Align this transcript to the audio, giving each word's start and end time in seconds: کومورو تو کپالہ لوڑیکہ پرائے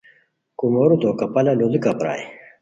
کومورو 0.59 0.95
تو 1.01 1.09
کپالہ 1.19 1.53
لوڑیکہ 1.59 1.91
پرائے 1.99 2.23